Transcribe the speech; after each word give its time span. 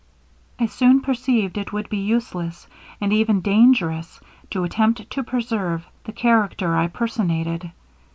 I 0.59 0.65
soon 0.65 1.01
perceived 1.01 1.59
it 1.59 1.71
would 1.71 1.87
be 1.89 1.99
useless, 1.99 2.65
and 2.99 3.13
even 3.13 3.41
dangerous, 3.41 4.19
to 4.49 4.63
attempt 4.63 5.07
to 5.11 5.23
preserve 5.23 5.85
the 6.05 6.11
character 6.11 6.75
I 6.75 6.87
personated. 6.87 7.71